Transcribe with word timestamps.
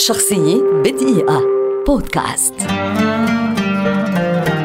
شخصية 0.00 0.62
بدقيقة. 0.84 1.42
بودكاست. 1.86 2.54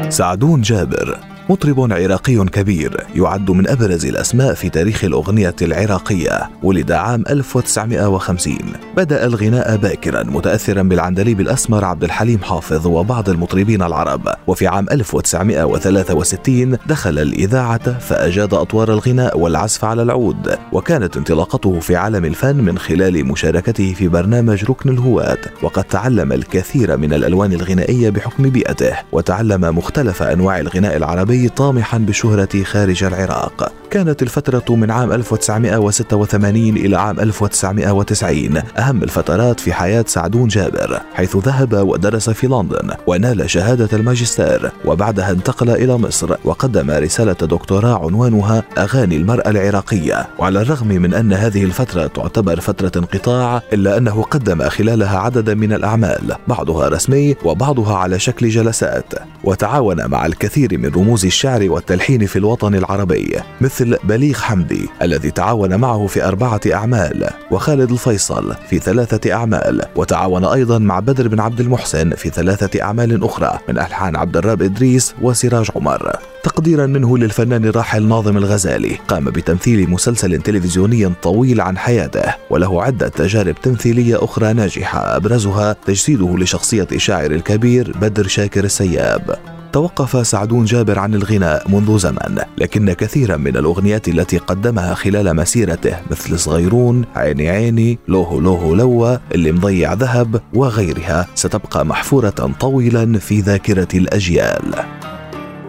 سعدون 0.09 0.61
جابر. 0.61 1.34
مطرب 1.49 1.93
عراقي 1.93 2.45
كبير 2.45 3.05
يعد 3.15 3.51
من 3.51 3.69
أبرز 3.69 4.05
الأسماء 4.05 4.53
في 4.53 4.69
تاريخ 4.69 5.03
الأغنية 5.03 5.55
العراقية. 5.61 6.49
ولد 6.63 6.91
عام 6.91 7.23
1950 7.29 8.57
بدأ 8.97 9.25
الغناء 9.25 9.77
باكرا 9.77 10.23
متأثرا 10.23 10.81
بالعندليب 10.81 11.41
الأسمر 11.41 11.85
عبد 11.85 12.03
الحليم 12.03 12.39
حافظ 12.43 12.87
وبعض 12.87 13.29
المطربين 13.29 13.81
العرب. 13.81 14.21
وفي 14.47 14.67
عام 14.67 14.85
1963 14.91 16.77
دخل 16.87 17.19
الإذاعة 17.19 17.99
فأجاد 17.99 18.53
أطوار 18.53 18.93
الغناء 18.93 19.39
والعزف 19.39 19.85
على 19.85 20.01
العود. 20.01 20.57
وكانت 20.71 21.17
انطلاقته 21.17 21.79
في 21.79 21.95
عالم 21.95 22.25
الفن 22.25 22.55
من 22.55 22.77
خلال 22.77 23.25
مشاركته 23.25 23.93
في 23.93 24.07
برنامج 24.07 24.63
ركن 24.63 24.89
الهواة. 24.89 25.37
وقد 25.61 25.83
تعلم 25.83 26.33
الكثير 26.33 26.97
من 26.97 27.13
الألوان 27.13 27.53
الغنائية 27.53 28.09
بحكم 28.09 28.49
بيئته. 28.49 28.93
وتعلم 29.11 29.77
مختلف 29.77 30.23
أنواع 30.23 30.59
الغناء 30.59 30.97
العربي 30.97 31.34
العربي 31.35 31.49
طامحا 31.49 31.97
بالشهرة 31.97 32.63
خارج 32.63 33.03
العراق. 33.03 33.73
كانت 33.95 34.21
الفترة 34.21 34.75
من 34.75 34.91
عام 34.91 35.11
1986 35.11 36.55
إلى 36.55 36.97
عام 36.97 37.19
1990 37.19 38.61
أهم 38.77 39.03
الفترات 39.03 39.59
في 39.59 39.73
حياة 39.73 40.05
سعدون 40.07 40.47
جابر 40.47 41.01
حيث 41.13 41.37
ذهب 41.37 41.73
ودرس 41.73 42.29
في 42.29 42.47
لندن 42.47 42.91
ونال 43.07 43.49
شهادة 43.49 43.97
الماجستير 43.97 44.71
وبعدها 44.85 45.31
انتقل 45.31 45.69
إلى 45.69 45.97
مصر 45.97 46.35
وقدم 46.43 46.91
رسالة 46.91 47.33
دكتوراه 47.33 48.05
عنوانها 48.05 48.63
أغاني 48.77 49.15
المرأة 49.15 49.49
العراقية. 49.49 50.27
وعلى 50.39 50.61
الرغم 50.61 50.87
من 50.87 51.13
أن 51.13 51.33
هذه 51.33 51.63
الفترة 51.63 52.07
تعتبر 52.07 52.59
فترة 52.59 52.91
انقطاع 52.95 53.61
إلا 53.73 53.97
أنه 53.97 54.23
قدم 54.23 54.69
خلالها 54.69 55.19
عددا 55.19 55.53
من 55.53 55.73
الأعمال 55.73 56.35
بعضها 56.47 56.89
رسمي 56.89 57.35
وبعضها 57.45 57.95
على 57.95 58.19
شكل 58.19 58.49
جلسات. 58.49 59.13
وتعاون 59.43 60.07
مع 60.07 60.25
الكثير 60.25 60.77
من 60.77 60.91
رموز 60.95 61.25
الشعر 61.25 61.69
والتلحين 61.69 62.25
في 62.25 62.39
الوطن 62.39 62.75
العربي 62.75 63.35
مثل 63.61 63.84
مثل 63.85 63.97
بليغ 64.03 64.35
حمدي 64.35 64.89
الذي 65.01 65.31
تعاون 65.31 65.75
معه 65.75 66.07
في 66.07 66.23
أربعة 66.23 66.61
أعمال 66.73 67.29
وخالد 67.51 67.91
الفيصل 67.91 68.55
في 68.69 68.79
ثلاثة 68.79 69.33
أعمال 69.33 69.81
وتعاون 69.95 70.45
أيضا 70.45 70.77
مع 70.77 70.99
بدر 70.99 71.27
بن 71.27 71.39
عبد 71.39 71.59
المحسن 71.59 72.09
في 72.09 72.29
ثلاثة 72.29 72.81
أعمال 72.81 73.23
أخرى 73.23 73.59
من 73.69 73.77
ألحان 73.77 74.15
عبد 74.15 74.37
الراب 74.37 74.61
إدريس 74.61 75.15
وسراج 75.21 75.67
عمر. 75.75 76.15
تقديرا 76.43 76.85
منه 76.85 77.17
للفنان 77.17 77.65
الراحل 77.65 78.07
ناظم 78.07 78.37
الغزالي 78.37 78.97
قام 79.07 79.25
بتمثيل 79.25 79.89
مسلسل 79.89 80.41
تلفزيوني 80.41 81.11
طويل 81.23 81.61
عن 81.61 81.77
حياته 81.77 82.35
وله 82.49 82.83
عدة 82.83 83.07
تجارب 83.07 83.55
تمثيلية 83.63 84.23
أخرى 84.23 84.53
ناجحة 84.53 85.15
أبرزها 85.15 85.75
تجسيده 85.85 86.37
لشخصية 86.37 86.87
الشاعر 86.91 87.31
الكبير 87.31 87.91
بدر 88.01 88.27
شاكر 88.27 88.63
السياب. 88.63 89.54
توقف 89.75 90.27
سعدون 90.27 90.65
جابر 90.65 90.99
عن 90.99 91.13
الغناء 91.13 91.71
منذ 91.71 91.97
زمن 91.97 92.41
لكن 92.57 92.93
كثيرا 92.93 93.37
من 93.37 93.57
الأغنيات 93.57 94.07
التي 94.07 94.37
قدمها 94.37 94.93
خلال 94.93 95.35
مسيرته 95.35 95.97
مثل 96.11 96.39
صغيرون 96.39 97.05
عيني 97.15 97.49
عيني 97.49 97.99
لوهو 98.07 98.39
لوهو 98.39 98.75
لوا 98.75 99.17
اللي 99.31 99.51
مضيع 99.51 99.93
ذهب 99.93 100.41
وغيرها 100.53 101.27
ستبقى 101.35 101.85
محفورة 101.85 102.53
طويلا 102.59 103.19
في 103.19 103.39
ذاكرة 103.39 103.87
الأجيال. 103.93 104.75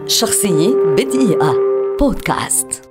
شخصية 0.07 0.75
بدقيقة. 0.97 1.53
بودكاست. 1.99 2.86